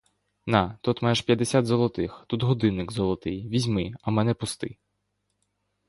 [0.45, 4.77] На, тут маєш п'ятдесят золотих, тут годинник золотий, візьми, а мене пусти!